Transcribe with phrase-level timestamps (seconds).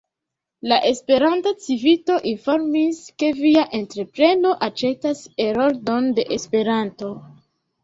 [0.69, 7.15] La Esperanta Civito informis, ke via entrepreno aĉetas Heroldon de Esperanto.